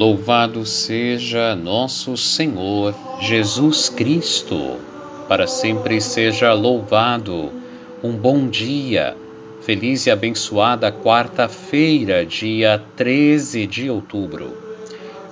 Louvado 0.00 0.64
seja 0.64 1.54
nosso 1.54 2.16
Senhor 2.16 2.94
Jesus 3.20 3.90
Cristo, 3.90 4.78
para 5.28 5.46
sempre 5.46 6.00
seja 6.00 6.54
louvado. 6.54 7.52
Um 8.02 8.12
bom 8.12 8.48
dia, 8.48 9.14
feliz 9.60 10.06
e 10.06 10.10
abençoada 10.10 10.90
quarta-feira, 10.90 12.24
dia 12.24 12.82
13 12.96 13.66
de 13.66 13.90
outubro. 13.90 14.56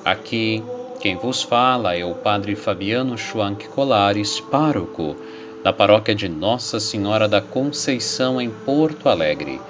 Aqui, 0.05 0.63
quem 1.01 1.17
vos 1.17 1.43
fala 1.43 1.97
é 1.97 2.05
o 2.05 2.17
Padre 2.17 2.55
Fabiano 2.55 3.17
Schwank 3.17 3.69
Colares, 3.69 4.39
pároco 4.39 5.17
da 5.65 5.73
paróquia 5.73 6.15
de 6.15 6.29
Nossa 6.29 6.79
Senhora 6.79 7.27
da 7.27 7.41
Conceição, 7.41 8.39
em 8.39 8.51
Porto 8.51 9.09
Alegre. 9.09 9.63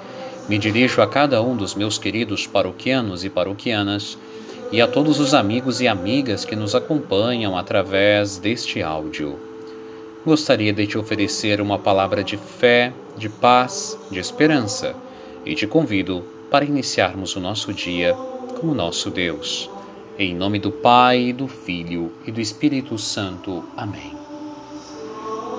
Me 0.49 0.57
dirijo 0.57 1.01
a 1.01 1.07
cada 1.07 1.41
um 1.41 1.55
dos 1.55 1.73
meus 1.73 1.97
queridos 1.97 2.45
paroquianos 2.45 3.23
e 3.23 3.29
paroquianas 3.29 4.17
e 4.71 4.81
a 4.81 4.87
todos 4.87 5.19
os 5.19 5.33
amigos 5.33 5.81
e 5.81 5.87
amigas 5.87 6.45
que 6.45 6.55
nos 6.55 6.75
acompanham 6.75 7.57
através 7.57 8.37
deste 8.37 8.81
áudio. 8.81 9.39
Gostaria 10.25 10.73
de 10.73 10.85
te 10.85 10.97
oferecer 10.97 11.59
uma 11.61 11.79
palavra 11.79 12.23
de 12.23 12.37
fé, 12.37 12.93
de 13.17 13.29
paz, 13.29 13.97
de 14.11 14.19
esperança 14.19 14.95
e 15.45 15.55
te 15.55 15.65
convido 15.65 16.23
para 16.51 16.65
iniciarmos 16.65 17.35
o 17.35 17.39
nosso 17.39 17.73
dia 17.73 18.13
com 18.59 18.67
o 18.67 18.75
nosso 18.75 19.09
Deus. 19.09 19.69
Em 20.17 20.35
nome 20.35 20.59
do 20.59 20.71
Pai, 20.71 21.31
do 21.31 21.47
Filho 21.47 22.11
e 22.25 22.31
do 22.31 22.41
Espírito 22.41 22.97
Santo. 22.97 23.63
Amém. 23.75 24.13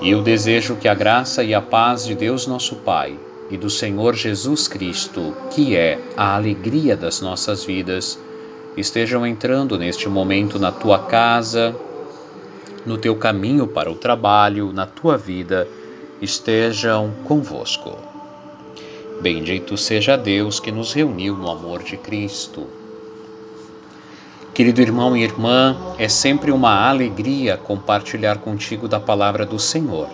E 0.02 0.10
eu 0.10 0.22
desejo 0.22 0.76
que 0.76 0.88
a 0.88 0.94
graça 0.94 1.42
e 1.42 1.54
a 1.54 1.60
paz 1.60 2.04
de 2.04 2.14
Deus 2.14 2.46
nosso 2.46 2.76
Pai 2.76 3.18
e 3.50 3.56
do 3.56 3.68
Senhor 3.68 4.14
Jesus 4.14 4.68
Cristo, 4.68 5.34
que 5.50 5.74
é 5.74 5.98
a 6.16 6.36
alegria 6.36 6.96
das 6.96 7.20
nossas 7.20 7.64
vidas, 7.64 8.18
estejam 8.76 9.26
entrando 9.26 9.78
neste 9.78 10.08
momento 10.08 10.58
na 10.58 10.70
tua 10.70 10.98
casa, 10.98 11.74
no 12.86 12.96
teu 12.96 13.16
caminho 13.16 13.66
para 13.66 13.90
o 13.90 13.94
trabalho, 13.94 14.72
na 14.72 14.86
tua 14.86 15.16
vida, 15.16 15.68
estejam 16.20 17.12
convosco. 17.24 17.96
Bendito 19.20 19.76
seja 19.76 20.16
Deus 20.16 20.58
que 20.58 20.72
nos 20.72 20.92
reuniu 20.92 21.36
no 21.36 21.50
amor 21.50 21.82
de 21.82 21.96
Cristo. 21.96 22.66
Querido 24.54 24.80
irmão 24.80 25.16
e 25.16 25.22
irmã, 25.22 25.94
é 25.98 26.08
sempre 26.08 26.50
uma 26.50 26.88
alegria 26.88 27.56
compartilhar 27.56 28.38
contigo 28.38 28.88
da 28.88 28.98
palavra 28.98 29.44
do 29.44 29.58
Senhor. 29.58 30.08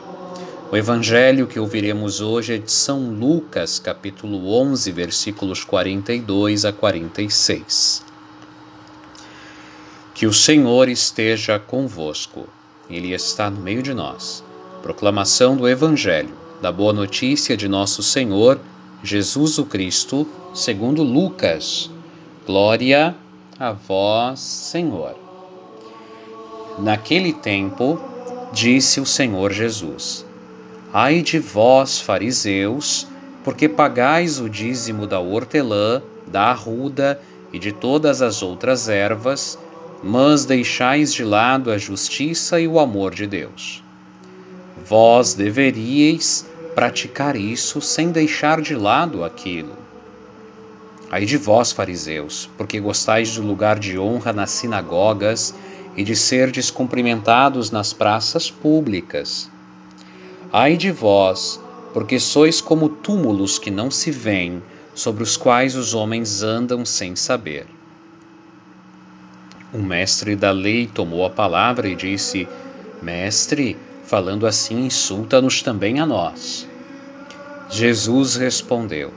O 0.71 0.77
evangelho 0.77 1.47
que 1.47 1.61
ouviremos 1.61 2.21
hoje 2.21 2.55
é 2.55 2.59
de 2.59 2.71
São 2.73 3.11
Lucas, 3.11 3.79
capítulo 3.79 4.53
11, 4.53 4.91
versículos 4.91 5.63
42 5.63 6.65
a 6.65 6.73
46. 6.73 8.16
Que 10.17 10.27
o 10.27 10.33
Senhor 10.33 10.89
esteja 10.89 11.59
convosco. 11.59 12.49
Ele 12.89 13.13
está 13.13 13.51
no 13.51 13.61
meio 13.61 13.83
de 13.83 13.93
nós. 13.93 14.43
Proclamação 14.81 15.55
do 15.55 15.69
Evangelho, 15.69 16.35
da 16.63 16.73
boa 16.73 16.91
notícia 16.91 17.55
de 17.55 17.69
nosso 17.69 18.03
Senhor 18.03 18.59
Jesus 19.03 19.59
o 19.59 19.67
Cristo, 19.67 20.27
segundo 20.55 21.03
Lucas. 21.03 21.91
Glória 22.47 23.15
a 23.59 23.73
vós, 23.73 24.41
Senhor. 24.41 25.17
Naquele 26.79 27.35
tempo, 27.35 28.01
disse 28.55 28.99
o 29.03 29.05
Senhor 29.05 29.53
Jesus: 29.53 30.25
Ai 30.95 31.21
de 31.21 31.39
vós, 31.39 32.01
fariseus, 32.01 33.07
porque 33.45 33.69
pagais 33.69 34.41
o 34.41 34.49
dízimo 34.49 35.07
da 35.07 35.21
hortelã, 35.21 36.01
da 36.27 36.45
arruda 36.45 37.21
e 37.53 37.59
de 37.59 37.71
todas 37.71 38.23
as 38.23 38.43
outras 38.43 38.89
ervas, 38.89 39.59
mas 40.07 40.45
deixais 40.45 41.13
de 41.13 41.25
lado 41.25 41.69
a 41.69 41.77
justiça 41.77 42.61
e 42.61 42.69
o 42.69 42.79
amor 42.79 43.13
de 43.13 43.27
Deus. 43.27 43.83
Vós 44.89 45.35
deveríeis 45.35 46.47
praticar 46.77 47.35
isso 47.35 47.81
sem 47.81 48.13
deixar 48.13 48.61
de 48.61 48.77
lado 48.77 49.25
aquilo. 49.25 49.77
Ai 51.11 51.25
de 51.25 51.37
vós, 51.37 51.73
fariseus, 51.73 52.49
porque 52.57 52.79
gostais 52.79 53.35
do 53.35 53.43
lugar 53.43 53.81
de 53.81 53.99
honra 53.99 54.33
nas 54.33 54.51
sinagogas 54.51 55.53
e 55.97 56.05
de 56.05 56.15
ser 56.15 56.53
descumprimentados 56.53 57.73
nas 57.73 57.93
praças 57.93 58.49
públicas. 58.49 59.51
Ai 60.53 60.77
de 60.77 60.93
vós, 60.93 61.61
porque 61.93 62.21
sois 62.21 62.61
como 62.61 62.89
túmulos 62.89 63.59
que 63.59 63.73
não 63.73 63.91
se 63.91 64.13
veem, 64.13 64.63
sobre 64.95 65.25
os 65.25 65.37
quais 65.37 65.75
os 65.75 65.95
homens 65.95 66.45
andam 66.45 66.85
sem 66.85 67.17
saber. 67.17 67.67
O 69.77 69.83
mestre 69.83 70.35
da 70.35 70.53
lei 70.53 70.87
tomou 70.87 71.27
a 71.27 71.29
palavra 71.29 71.87
e 71.87 71.95
disse: 71.95 72.49
Mestre, 73.03 73.77
falando 74.05 74.47
assim, 74.47 74.87
insulta-nos 74.87 75.61
também 75.61 76.01
a 76.01 76.07
nós. 76.07 76.67
Jesus 77.69 78.37
respondeu: 78.37 79.13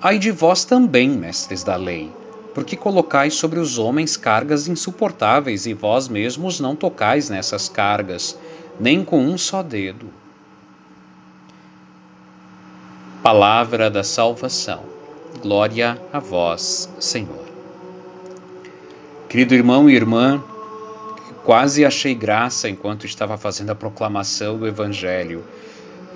Ai 0.00 0.18
de 0.18 0.30
vós 0.30 0.64
também, 0.64 1.10
mestres 1.10 1.62
da 1.62 1.76
lei, 1.76 2.10
porque 2.54 2.74
colocais 2.74 3.34
sobre 3.34 3.58
os 3.60 3.76
homens 3.76 4.16
cargas 4.16 4.66
insuportáveis 4.66 5.66
e 5.66 5.74
vós 5.74 6.08
mesmos 6.08 6.58
não 6.58 6.74
tocais 6.74 7.28
nessas 7.28 7.68
cargas, 7.68 8.38
nem 8.80 9.04
com 9.04 9.20
um 9.20 9.36
só 9.36 9.62
dedo. 9.62 10.08
Palavra 13.22 13.90
da 13.90 14.02
salvação. 14.02 14.84
Glória 15.42 16.00
a 16.10 16.18
vós, 16.18 16.88
Senhor. 16.98 17.53
Querido 19.34 19.52
irmão 19.52 19.90
e 19.90 19.96
irmã, 19.96 20.40
quase 21.42 21.84
achei 21.84 22.14
graça 22.14 22.68
enquanto 22.68 23.04
estava 23.04 23.36
fazendo 23.36 23.70
a 23.70 23.74
proclamação 23.74 24.56
do 24.56 24.64
Evangelho, 24.64 25.42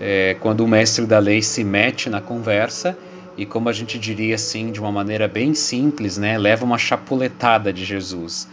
é, 0.01 0.37
quando 0.39 0.61
o 0.61 0.69
mestre 0.69 1.05
da 1.05 1.19
lei 1.19 1.43
se 1.43 1.65
mete 1.65 2.09
na 2.09 2.21
conversa 2.21 2.97
e, 3.37 3.45
como 3.45 3.69
a 3.69 3.73
gente 3.73 3.99
diria 3.99 4.37
assim, 4.37 4.71
de 4.71 4.79
uma 4.79 4.93
maneira 4.93 5.27
bem 5.27 5.53
simples, 5.53 6.17
né, 6.17 6.39
leva 6.39 6.65
uma 6.65 6.79
chapuletada 6.79 7.73
de 7.73 7.85
Jesus. 7.85 8.47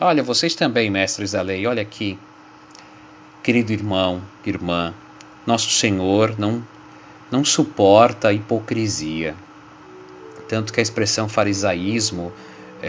Olha, 0.00 0.20
vocês 0.20 0.56
também, 0.56 0.90
mestres 0.90 1.30
da 1.30 1.40
lei, 1.40 1.64
olha 1.64 1.82
aqui, 1.82 2.18
querido 3.40 3.72
irmão, 3.72 4.20
irmã, 4.44 4.92
nosso 5.46 5.70
Senhor 5.70 6.34
não, 6.36 6.60
não 7.30 7.44
suporta 7.44 8.30
a 8.30 8.32
hipocrisia. 8.32 9.36
Tanto 10.48 10.72
que 10.72 10.80
a 10.80 10.82
expressão 10.82 11.28
farisaísmo 11.28 12.32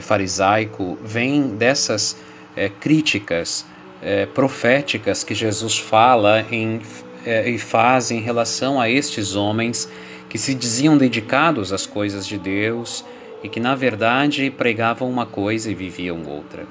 farisaico 0.02 0.98
vem 1.04 1.56
dessas 1.56 2.16
é, 2.56 2.70
críticas 2.70 3.66
é, 4.02 4.26
proféticas 4.26 5.24
que 5.24 5.34
Jesus 5.34 5.78
fala 5.78 6.46
em, 6.52 6.82
e 7.46 7.58
faz 7.58 8.12
em 8.12 8.22
relação 8.22 8.80
a 8.80 8.90
estes 8.90 9.36
homens 9.36 9.90
que 10.30 10.38
se 10.38 10.54
diziam 10.54 10.98
dedicados 10.98 11.74
às 11.74 11.86
coisas 11.86 12.26
de 12.26 12.38
Deus 12.38 13.04
e 13.44 13.50
que 13.50 13.60
na 13.60 13.76
verdade 13.76 14.52
pregavam 14.52 15.10
uma 15.10 15.26
coisa 15.26 15.72
e 15.72 15.76
viviam 15.76 16.24
outra. 16.26 16.66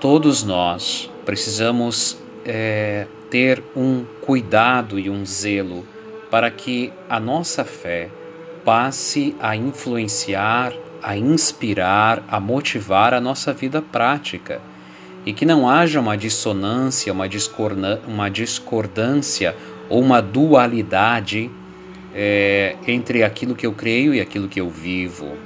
Todos 0.00 0.42
nós 0.42 1.08
precisamos 1.24 2.18
é, 2.44 3.06
ter 3.30 3.62
um 3.76 4.04
cuidado 4.20 4.98
e 4.98 5.08
um 5.08 5.24
zelo 5.24 5.86
para 6.30 6.50
que 6.50 6.92
a 7.08 7.20
nossa 7.20 7.64
fé 7.64 8.08
passe 8.64 9.36
a 9.38 9.54
influenciar 9.54 10.72
a 11.02 11.16
inspirar, 11.16 12.22
a 12.28 12.38
motivar 12.38 13.12
a 13.12 13.20
nossa 13.20 13.52
vida 13.52 13.82
prática 13.82 14.60
e 15.24 15.32
que 15.32 15.44
não 15.44 15.68
haja 15.68 16.00
uma 16.00 16.16
dissonância, 16.16 17.12
uma, 17.12 17.28
uma 18.06 18.28
discordância 18.28 19.54
ou 19.88 20.00
uma 20.00 20.20
dualidade 20.20 21.50
é, 22.14 22.76
entre 22.86 23.22
aquilo 23.22 23.54
que 23.54 23.66
eu 23.66 23.72
creio 23.72 24.14
e 24.14 24.20
aquilo 24.20 24.48
que 24.48 24.60
eu 24.60 24.68
vivo. 24.68 25.36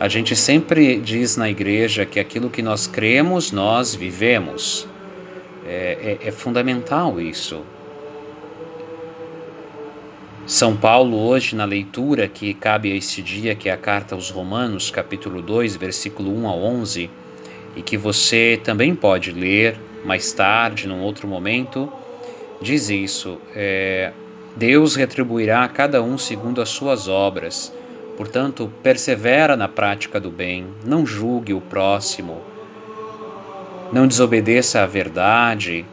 A 0.00 0.08
gente 0.08 0.34
sempre 0.34 0.96
diz 0.96 1.36
na 1.36 1.48
igreja 1.48 2.04
que 2.04 2.18
aquilo 2.18 2.50
que 2.50 2.60
nós 2.60 2.86
cremos, 2.86 3.52
nós 3.52 3.94
vivemos. 3.94 4.86
É, 5.64 6.18
é, 6.22 6.28
é 6.28 6.32
fundamental 6.32 7.20
isso. 7.20 7.62
São 10.46 10.76
Paulo, 10.76 11.16
hoje, 11.18 11.54
na 11.54 11.64
leitura 11.64 12.26
que 12.26 12.52
cabe 12.52 12.90
a 12.90 12.96
este 12.96 13.22
dia, 13.22 13.54
que 13.54 13.68
é 13.68 13.72
a 13.72 13.76
carta 13.76 14.16
aos 14.16 14.28
Romanos, 14.28 14.90
capítulo 14.90 15.40
2, 15.40 15.76
versículo 15.76 16.36
1 16.36 16.48
a 16.48 16.52
11, 16.52 17.10
e 17.76 17.82
que 17.82 17.96
você 17.96 18.60
também 18.62 18.92
pode 18.92 19.30
ler 19.30 19.78
mais 20.04 20.32
tarde, 20.32 20.88
num 20.88 21.00
outro 21.00 21.28
momento, 21.28 21.90
diz 22.60 22.90
isso: 22.90 23.38
é, 23.54 24.12
Deus 24.56 24.96
retribuirá 24.96 25.62
a 25.62 25.68
cada 25.68 26.02
um 26.02 26.18
segundo 26.18 26.60
as 26.60 26.70
suas 26.70 27.06
obras. 27.06 27.72
Portanto, 28.16 28.70
persevera 28.82 29.56
na 29.56 29.68
prática 29.68 30.18
do 30.18 30.30
bem, 30.30 30.66
não 30.84 31.06
julgue 31.06 31.54
o 31.54 31.60
próximo, 31.60 32.42
não 33.92 34.08
desobedeça 34.08 34.82
à 34.82 34.86
verdade, 34.86 35.86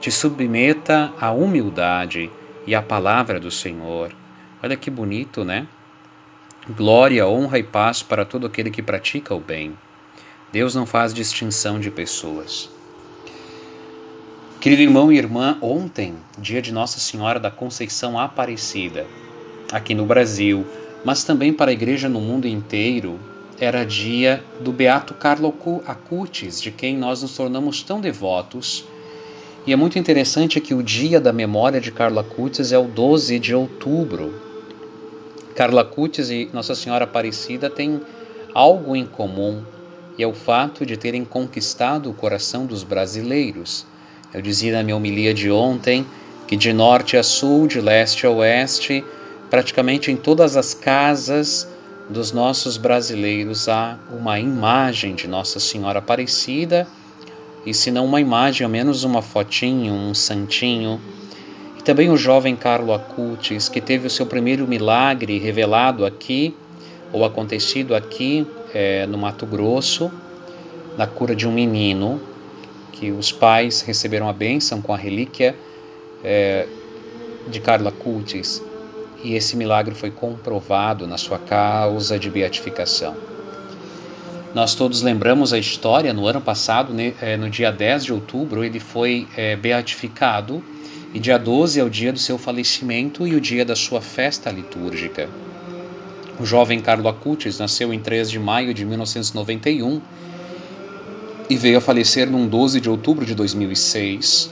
te 0.00 0.10
submeta 0.10 1.12
à 1.20 1.30
humildade 1.30 2.28
e 2.66 2.74
a 2.74 2.82
palavra 2.82 3.40
do 3.40 3.50
Senhor. 3.50 4.14
Olha 4.62 4.76
que 4.76 4.90
bonito, 4.90 5.44
né? 5.44 5.66
Glória, 6.70 7.26
honra 7.26 7.58
e 7.58 7.62
paz 7.62 8.02
para 8.02 8.24
todo 8.24 8.46
aquele 8.46 8.70
que 8.70 8.82
pratica 8.82 9.34
o 9.34 9.40
bem. 9.40 9.76
Deus 10.52 10.74
não 10.74 10.86
faz 10.86 11.12
distinção 11.12 11.80
de 11.80 11.90
pessoas. 11.90 12.70
Querido 14.60 14.82
irmão 14.82 15.10
e 15.10 15.18
irmã, 15.18 15.58
ontem, 15.60 16.14
dia 16.38 16.62
de 16.62 16.72
Nossa 16.72 17.00
Senhora 17.00 17.40
da 17.40 17.50
Conceição 17.50 18.16
Aparecida, 18.16 19.06
aqui 19.72 19.92
no 19.92 20.06
Brasil, 20.06 20.64
mas 21.04 21.24
também 21.24 21.52
para 21.52 21.72
a 21.72 21.74
igreja 21.74 22.08
no 22.08 22.20
mundo 22.20 22.46
inteiro, 22.46 23.18
era 23.58 23.84
dia 23.84 24.44
do 24.60 24.70
Beato 24.70 25.14
Carlo 25.14 25.52
Acutis, 25.84 26.60
de 26.60 26.70
quem 26.70 26.96
nós 26.96 27.22
nos 27.22 27.36
tornamos 27.36 27.82
tão 27.82 28.00
devotos. 28.00 28.84
E 29.66 29.72
é 29.72 29.76
muito 29.76 29.98
interessante 29.98 30.60
que 30.60 30.74
o 30.74 30.82
dia 30.82 31.20
da 31.20 31.32
memória 31.32 31.80
de 31.80 31.92
Carlo 31.92 32.18
Acutis 32.18 32.72
é 32.72 32.78
o 32.78 32.84
12 32.84 33.38
de 33.38 33.54
outubro, 33.54 34.32
Carla 35.54 35.84
Cutis 35.84 36.30
e 36.30 36.48
Nossa 36.52 36.74
Senhora 36.74 37.04
Aparecida 37.04 37.68
têm 37.68 38.00
algo 38.54 38.96
em 38.96 39.04
comum 39.04 39.62
e 40.16 40.22
é 40.22 40.26
o 40.26 40.32
fato 40.32 40.86
de 40.86 40.96
terem 40.96 41.24
conquistado 41.24 42.10
o 42.10 42.14
coração 42.14 42.64
dos 42.64 42.82
brasileiros. 42.82 43.86
Eu 44.32 44.40
dizia 44.40 44.72
na 44.72 44.82
minha 44.82 44.96
homilia 44.96 45.34
de 45.34 45.50
ontem 45.50 46.06
que 46.46 46.56
de 46.56 46.72
norte 46.72 47.16
a 47.16 47.22
sul, 47.22 47.66
de 47.66 47.80
leste 47.80 48.26
a 48.26 48.30
oeste, 48.30 49.04
praticamente 49.50 50.10
em 50.10 50.16
todas 50.16 50.56
as 50.56 50.72
casas 50.72 51.68
dos 52.08 52.32
nossos 52.32 52.76
brasileiros 52.76 53.68
há 53.68 53.98
uma 54.10 54.40
imagem 54.40 55.14
de 55.14 55.28
Nossa 55.28 55.60
Senhora 55.60 55.98
Aparecida, 55.98 56.86
e 57.64 57.72
se 57.72 57.90
não 57.90 58.04
uma 58.04 58.20
imagem, 58.20 58.64
ao 58.64 58.70
menos 58.70 59.04
uma 59.04 59.22
fotinho, 59.22 59.92
um 59.92 60.14
santinho 60.14 61.00
e 61.78 61.82
também 61.82 62.10
o 62.10 62.16
jovem 62.16 62.56
Carlo 62.56 62.92
Acutis, 62.92 63.68
que 63.68 63.80
teve 63.80 64.06
o 64.06 64.10
seu 64.10 64.26
primeiro 64.26 64.66
milagre 64.66 65.38
revelado 65.38 66.04
aqui, 66.04 66.54
ou 67.12 67.24
acontecido 67.24 67.94
aqui 67.94 68.46
é, 68.72 69.06
no 69.06 69.18
Mato 69.18 69.46
Grosso, 69.46 70.10
na 70.96 71.06
cura 71.06 71.34
de 71.34 71.46
um 71.46 71.52
menino, 71.52 72.20
que 72.92 73.10
os 73.10 73.32
pais 73.32 73.80
receberam 73.80 74.28
a 74.28 74.32
bênção 74.32 74.80
com 74.80 74.92
a 74.92 74.96
relíquia 74.96 75.54
é, 76.22 76.66
de 77.48 77.60
Carlo 77.60 77.88
Acutis, 77.88 78.62
e 79.22 79.34
esse 79.34 79.56
milagre 79.56 79.94
foi 79.94 80.10
comprovado 80.10 81.06
na 81.06 81.16
sua 81.16 81.38
causa 81.38 82.18
de 82.18 82.28
beatificação. 82.28 83.31
Nós 84.54 84.74
todos 84.74 85.00
lembramos 85.00 85.54
a 85.54 85.58
história, 85.58 86.12
no 86.12 86.26
ano 86.26 86.40
passado, 86.40 86.94
é, 87.22 87.38
no 87.38 87.48
dia 87.48 87.72
10 87.72 88.04
de 88.04 88.12
outubro, 88.12 88.62
ele 88.62 88.78
foi 88.78 89.26
é, 89.34 89.56
beatificado 89.56 90.62
e 91.14 91.18
dia 91.18 91.38
12 91.38 91.80
é 91.80 91.84
o 91.84 91.88
dia 91.88 92.12
do 92.12 92.18
seu 92.18 92.36
falecimento 92.36 93.26
e 93.26 93.34
o 93.34 93.40
dia 93.40 93.64
da 93.64 93.74
sua 93.74 94.02
festa 94.02 94.50
litúrgica. 94.50 95.26
O 96.38 96.44
jovem 96.44 96.80
Carlo 96.80 97.08
Acutis 97.08 97.58
nasceu 97.58 97.94
em 97.94 97.98
3 97.98 98.30
de 98.30 98.38
maio 98.38 98.74
de 98.74 98.84
1991 98.84 100.02
e 101.48 101.56
veio 101.56 101.78
a 101.78 101.80
falecer 101.80 102.30
num 102.30 102.46
12 102.46 102.78
de 102.78 102.90
outubro 102.90 103.24
de 103.24 103.34
2006. 103.34 104.50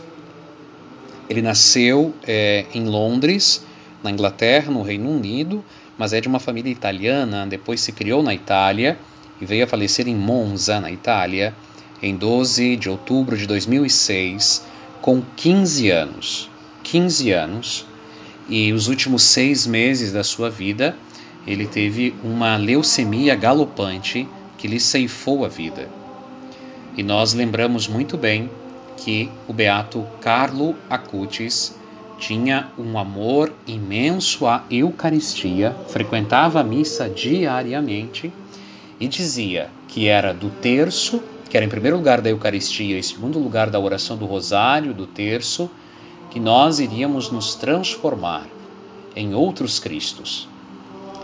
Ele 1.28 1.42
nasceu 1.42 2.14
é, 2.26 2.64
em 2.72 2.86
Londres, 2.86 3.66
na 4.02 4.10
Inglaterra, 4.10 4.72
no 4.72 4.80
Reino 4.80 5.10
Unido, 5.10 5.62
mas 5.98 6.14
é 6.14 6.22
de 6.22 6.28
uma 6.28 6.40
família 6.40 6.72
italiana. 6.72 7.46
Depois 7.46 7.82
se 7.82 7.92
criou 7.92 8.22
na 8.22 8.32
Itália 8.32 8.98
e 9.40 9.46
veio 9.46 9.64
a 9.64 9.66
falecer 9.66 10.06
em 10.06 10.14
Monza, 10.14 10.80
na 10.80 10.90
Itália, 10.90 11.54
em 12.02 12.16
12 12.16 12.76
de 12.76 12.88
outubro 12.88 13.36
de 13.36 13.46
2006, 13.46 14.64
com 15.00 15.22
15 15.36 15.90
anos. 15.90 16.50
15 16.82 17.30
anos 17.30 17.86
e 18.48 18.72
os 18.72 18.88
últimos 18.88 19.22
seis 19.22 19.66
meses 19.66 20.12
da 20.12 20.24
sua 20.24 20.50
vida 20.50 20.96
ele 21.46 21.66
teve 21.66 22.14
uma 22.22 22.56
leucemia 22.56 23.34
galopante 23.34 24.28
que 24.58 24.68
lhe 24.68 24.80
ceifou 24.80 25.44
a 25.44 25.48
vida. 25.48 25.88
E 26.96 27.02
nós 27.02 27.32
lembramos 27.32 27.88
muito 27.88 28.18
bem 28.18 28.50
que 28.96 29.30
o 29.48 29.52
beato 29.52 30.06
Carlo 30.20 30.74
Acutis 30.88 31.74
tinha 32.18 32.68
um 32.78 32.98
amor 32.98 33.50
imenso 33.66 34.46
à 34.46 34.64
Eucaristia, 34.70 35.74
frequentava 35.88 36.60
a 36.60 36.64
missa 36.64 37.08
diariamente 37.08 38.30
e 39.00 39.08
dizia 39.08 39.70
que 39.88 40.06
era 40.06 40.34
do 40.34 40.50
terço, 40.50 41.22
que 41.48 41.56
era 41.56 41.64
em 41.64 41.70
primeiro 41.70 41.96
lugar 41.96 42.20
da 42.20 42.28
Eucaristia 42.28 42.98
em 42.98 43.02
segundo 43.02 43.38
lugar 43.38 43.70
da 43.70 43.80
oração 43.80 44.16
do 44.16 44.26
Rosário, 44.26 44.92
do 44.92 45.06
terço, 45.06 45.70
que 46.30 46.38
nós 46.38 46.78
iríamos 46.78 47.30
nos 47.30 47.54
transformar 47.54 48.46
em 49.16 49.34
outros 49.34 49.78
Cristos. 49.78 50.46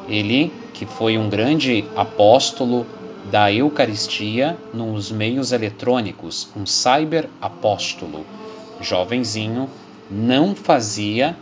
Ele, 0.09 0.53
que 0.73 0.87
foi 0.87 1.19
um 1.19 1.29
grande 1.29 1.85
apóstolo 1.95 2.87
da 3.31 3.53
Eucaristia 3.53 4.57
nos 4.73 5.11
meios 5.11 5.53
eletrônicos, 5.53 6.49
um 6.57 6.65
cyber 6.65 7.29
apóstolo, 7.41 8.25
jovenzinho, 8.81 9.69
não 10.11 10.55
fazia 10.55 11.37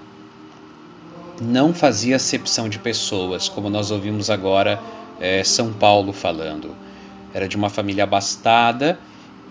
não 1.40 1.74
fazia 1.74 2.14
acepção 2.14 2.68
de 2.68 2.78
pessoas, 2.78 3.48
como 3.48 3.68
nós 3.68 3.90
ouvimos 3.90 4.30
agora 4.30 4.80
é, 5.20 5.42
São 5.44 5.72
Paulo 5.72 6.12
falando. 6.12 6.74
Era 7.32 7.48
de 7.48 7.56
uma 7.56 7.68
família 7.68 8.04
abastada 8.04 8.98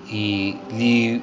e 0.10 0.56
ele, 0.72 1.22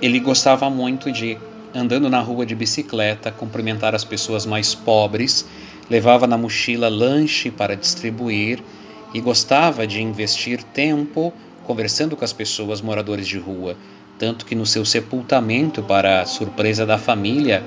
ele 0.00 0.20
gostava 0.20 0.68
muito 0.68 1.10
de 1.10 1.38
andando 1.74 2.08
na 2.08 2.20
rua 2.20 2.46
de 2.46 2.54
bicicleta, 2.54 3.32
cumprimentar 3.32 3.94
as 3.94 4.04
pessoas 4.04 4.46
mais 4.46 4.74
pobres, 4.74 5.44
levava 5.90 6.26
na 6.26 6.38
mochila 6.38 6.88
lanche 6.88 7.50
para 7.50 7.74
distribuir 7.74 8.62
e 9.12 9.20
gostava 9.20 9.86
de 9.86 10.00
investir 10.00 10.62
tempo 10.62 11.32
conversando 11.64 12.16
com 12.16 12.24
as 12.24 12.32
pessoas 12.32 12.80
moradores 12.80 13.26
de 13.26 13.38
rua, 13.38 13.76
tanto 14.18 14.44
que 14.44 14.54
no 14.54 14.66
seu 14.66 14.84
sepultamento, 14.84 15.82
para 15.82 16.24
surpresa 16.26 16.86
da 16.86 16.98
família, 16.98 17.64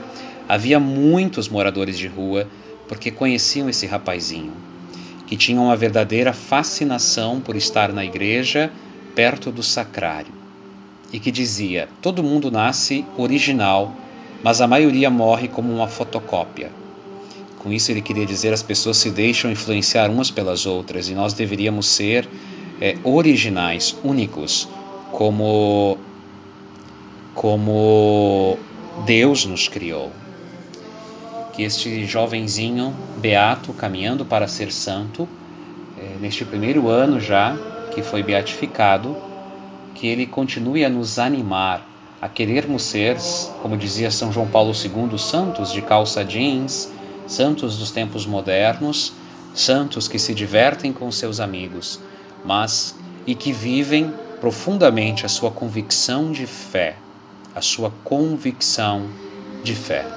havia 0.48 0.80
muitos 0.80 1.50
moradores 1.50 1.98
de 1.98 2.08
rua 2.08 2.48
porque 2.88 3.12
conheciam 3.12 3.68
esse 3.68 3.86
rapazinho, 3.86 4.54
que 5.28 5.38
tinham 5.38 5.66
uma 5.66 5.76
verdadeira 5.76 6.34
fascinação 6.34 7.40
por 7.40 7.56
estar 7.56 7.92
na 7.92 8.04
igreja 8.04 8.72
perto 9.14 9.52
do 9.52 9.62
sacrário 9.62 10.34
e 11.12 11.20
que 11.20 11.32
dizia: 11.32 11.88
todo 12.02 12.24
mundo 12.24 12.50
nasce 12.50 13.06
original, 13.18 13.94
mas 14.44 14.62
a 14.62 14.68
maioria 14.68 15.10
morre 15.10 15.48
como 15.48 15.72
uma 15.72 15.88
fotocópia. 15.88 16.72
Com 17.60 17.72
isso, 17.72 17.92
ele 17.92 18.02
queria 18.02 18.26
dizer: 18.26 18.54
as 18.54 18.64
pessoas 18.64 18.98
se 18.98 19.10
deixam 19.10 19.52
influenciar 19.52 20.10
umas 20.10 20.32
pelas 20.32 20.66
outras 20.66 21.10
e 21.10 21.14
nós 21.14 21.34
deveríamos 21.34 21.88
ser 21.88 22.28
é, 22.80 22.96
originais, 23.04 23.96
únicos, 24.04 24.68
como, 25.12 25.98
como 27.34 28.58
Deus 29.06 29.46
nos 29.46 29.68
criou. 29.68 30.12
Que 31.58 31.64
este 31.64 32.06
jovenzinho 32.06 32.96
beato, 33.18 33.74
caminhando 33.74 34.24
para 34.24 34.48
ser 34.48 34.72
santo, 34.72 35.28
é, 35.98 36.16
neste 36.22 36.46
primeiro 36.46 36.88
ano 36.88 37.20
já 37.20 37.58
que 37.96 38.04
foi 38.04 38.22
beatificado, 38.22 39.18
que 39.96 40.06
ele 40.06 40.28
continue 40.28 40.86
a 40.86 40.90
nos 40.90 41.18
animar 41.18 41.84
a 42.22 42.30
querermos 42.30 42.84
ser, 42.84 43.18
como 43.64 43.76
dizia 43.76 44.12
São 44.12 44.32
João 44.32 44.46
Paulo 44.46 44.72
II, 44.72 45.18
santos 45.18 45.74
de 45.74 45.82
calça 45.82 46.24
jeans, 46.24 46.92
santos 47.26 47.80
dos 47.80 47.90
tempos 47.90 48.28
modernos, 48.28 49.14
santos 49.56 50.08
que 50.08 50.20
se 50.20 50.36
divertem 50.36 50.94
com 50.94 51.12
seus 51.12 51.40
amigos, 51.40 52.00
mas 52.46 52.96
e 53.26 53.34
que 53.34 53.52
vivem 53.52 54.14
profundamente 54.40 55.26
a 55.26 55.30
sua 55.30 55.50
convicção 55.50 56.32
de 56.32 56.46
fé, 56.46 56.98
a 57.56 57.62
sua 57.62 57.92
convicção 58.04 59.08
de 59.64 59.74
fé. 59.74 60.17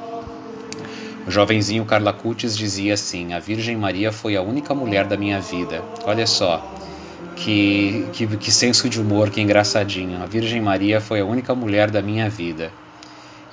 O 1.25 1.29
jovenzinho 1.29 1.85
Carla 1.85 2.11
Cutis 2.11 2.57
dizia 2.57 2.95
assim: 2.95 3.33
A 3.33 3.39
Virgem 3.39 3.77
Maria 3.77 4.11
foi 4.11 4.35
a 4.35 4.41
única 4.41 4.73
mulher 4.73 5.05
da 5.05 5.15
minha 5.15 5.39
vida. 5.39 5.83
Olha 6.03 6.25
só, 6.25 6.65
que, 7.35 8.07
que, 8.13 8.25
que 8.37 8.51
senso 8.51 8.89
de 8.89 8.99
humor, 8.99 9.29
que 9.29 9.39
engraçadinho. 9.39 10.21
A 10.21 10.25
Virgem 10.25 10.61
Maria 10.61 10.99
foi 10.99 11.19
a 11.19 11.25
única 11.25 11.53
mulher 11.53 11.91
da 11.91 12.01
minha 12.01 12.27
vida. 12.27 12.71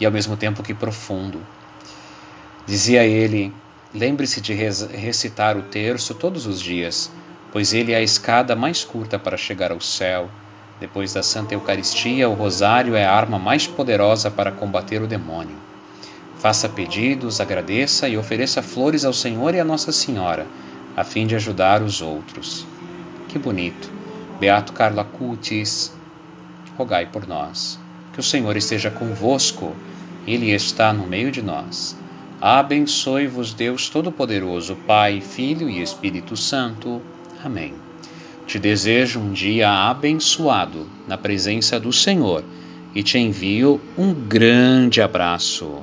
E 0.01 0.07
ao 0.07 0.13
mesmo 0.13 0.37
tempo 0.37 0.63
que 0.63 0.73
profundo. 0.73 1.41
Dizia 2.67 3.05
ele: 3.05 3.53
Lembre-se 3.95 4.41
de 4.41 4.55
recitar 4.55 5.57
o 5.57 5.63
terço 5.63 6.15
todos 6.15 6.47
os 6.47 6.61
dias, 6.61 7.11
pois 7.53 7.75
ele 7.75 7.93
é 7.93 7.97
a 7.97 8.03
escada 8.03 8.57
mais 8.57 8.83
curta 8.83 9.19
para 9.19 9.37
chegar 9.37 9.73
ao 9.73 9.81
céu. 9.81 10.31
Depois 10.81 11.13
da 11.13 11.23
Santa 11.23 11.55
Eucaristia, 11.55 12.29
o 12.29 12.35
rosário 12.35 12.95
é 12.95 13.05
a 13.05 13.13
arma 13.13 13.39
mais 13.39 13.67
poderosa 13.67 14.31
para 14.31 14.53
combater 14.53 15.03
o 15.03 15.07
demônio. 15.07 15.57
Faça 16.39 16.69
pedidos, 16.69 17.41
agradeça 17.41 18.09
e 18.09 18.17
ofereça 18.17 18.63
flores 18.63 19.05
ao 19.05 19.13
Senhor 19.13 19.55
e 19.55 19.61
à 19.61 19.65
Nossa 19.65 19.91
Senhora, 19.91 20.47
a 20.97 21.03
fim 21.03 21.27
de 21.27 21.35
ajudar 21.35 21.83
os 21.83 22.01
outros. 22.01 22.65
Que 23.29 23.39
bonito! 23.39 23.91
Beato 24.39 24.73
Carlo 24.73 25.01
Acutis, 25.01 25.93
rogai 26.77 27.07
por 27.07 27.27
nós. 27.27 27.79
Que 28.13 28.21
o 28.21 28.23
Senhor 28.23 28.57
esteja 28.57 28.89
convosco, 28.89 29.75
Ele 30.27 30.53
está 30.53 30.93
no 30.93 31.09
meio 31.09 31.33
de 31.33 31.43
nós. 31.43 31.97
Abençoe-vos, 32.41 33.53
Deus 33.53 33.89
Todo-Poderoso, 33.89 34.77
Pai, 34.87 35.21
Filho 35.21 35.69
e 35.69 35.83
Espírito 35.83 36.37
Santo. 36.37 37.03
Amém. 37.45 37.75
Te 38.47 38.61
desejo 38.61 39.19
um 39.19 39.33
dia 39.33 39.69
abençoado 39.69 40.87
na 41.09 41.19
presença 41.19 41.81
do 41.81 41.93
Senhor 41.93 42.45
e 42.95 43.03
te 43.03 43.19
envio 43.19 43.81
um 43.97 44.15
grande 44.15 45.03
abraço. 45.03 45.83